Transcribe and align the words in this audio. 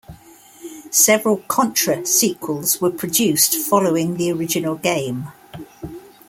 Several 0.89 1.43
"Contra" 1.47 2.03
sequels 2.07 2.81
were 2.81 2.89
produced 2.89 3.53
following 3.69 4.17
the 4.17 4.31
original 4.31 4.73
game. 4.73 5.27